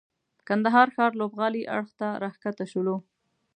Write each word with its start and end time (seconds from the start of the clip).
کندهار 0.47 0.87
ښار 0.95 1.11
لوبغالي 1.21 1.61
اړخ 1.77 1.89
ته 1.99 2.07
راکښته 2.21 2.65
سولو. 2.71 2.95